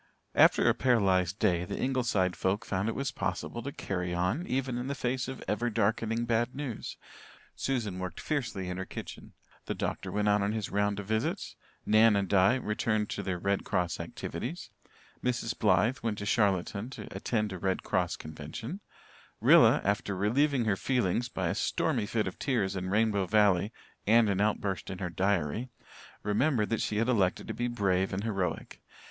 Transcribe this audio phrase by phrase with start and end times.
[0.33, 4.79] After a paralysed day the Ingleside folk found it was possible to "carry on" even
[4.79, 6.97] in the face of ever darkening bad news.
[7.55, 9.33] Susan worked fiercely in her kitchen,
[9.67, 13.37] the doctor went out on his round of visits, Nan and Di returned to their
[13.37, 14.71] Red Cross activities;
[15.23, 15.55] Mrs.
[15.55, 18.79] Blythe went to Charlottetown to attend a Red Cross Convention;
[19.39, 23.71] Rilla after relieving her feelings by a stormy fit of tears in Rainbow Valley
[24.07, 25.69] and an outburst in her diary,
[26.23, 28.81] remembered that she had elected to be brave and heroic.